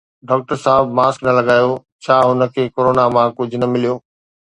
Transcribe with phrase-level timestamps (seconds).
[0.27, 1.71] Doctor صاحب mask نه لڳايو،
[2.03, 3.95] ڇا هن کي ڪرونا مان ڪجهه نه مليو؟